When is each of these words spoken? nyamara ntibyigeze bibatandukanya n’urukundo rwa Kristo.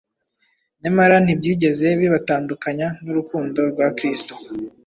nyamara 0.81 1.15
ntibyigeze 1.23 1.87
bibatandukanya 1.99 2.87
n’urukundo 3.03 3.59
rwa 3.71 3.87
Kristo. 3.97 4.33